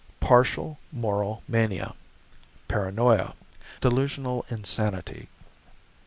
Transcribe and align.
=Partial 0.19 0.79
Moral 0.91 1.43
Mania 1.47 1.93
Paranoia 2.67 3.35
Delusional 3.81 4.43
Insanity. 4.49 5.29